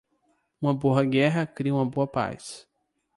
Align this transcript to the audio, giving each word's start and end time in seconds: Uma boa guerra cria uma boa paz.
Uma 0.59 0.73
boa 0.73 1.05
guerra 1.05 1.45
cria 1.45 1.75
uma 1.75 1.85
boa 1.85 2.07
paz. 2.07 2.67